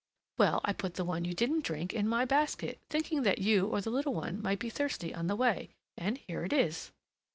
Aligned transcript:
"Well, 0.39 0.61
I 0.65 0.73
put 0.73 0.95
the 0.95 1.05
one 1.05 1.25
you 1.25 1.35
didn't 1.35 1.63
drink 1.63 1.93
in 1.93 2.07
my 2.07 2.25
basket, 2.25 2.79
thinking 2.89 3.21
that 3.21 3.37
you 3.37 3.67
or 3.67 3.81
the 3.81 3.91
little 3.91 4.15
one 4.15 4.41
might 4.41 4.57
be 4.57 4.71
thirsty 4.71 5.13
on 5.13 5.27
the 5.27 5.35
way; 5.35 5.69
and 5.95 6.17
here 6.17 6.43
it 6.43 6.51
is." 6.53 6.91